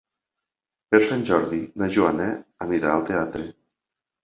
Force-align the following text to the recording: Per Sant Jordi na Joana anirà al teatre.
Per 0.95 1.01
Sant 1.09 1.25
Jordi 1.31 1.59
na 1.83 1.91
Joana 1.97 2.31
anirà 2.69 2.97
al 2.97 3.07
teatre. 3.13 3.49